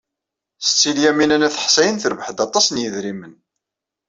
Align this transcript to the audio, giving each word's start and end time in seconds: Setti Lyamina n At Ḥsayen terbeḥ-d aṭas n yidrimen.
Setti 0.67 0.91
Lyamina 0.97 1.37
n 1.37 1.45
At 1.47 1.61
Ḥsayen 1.65 1.97
terbeḥ-d 1.99 2.39
aṭas 2.45 2.65
n 2.69 2.81
yidrimen. 2.81 3.33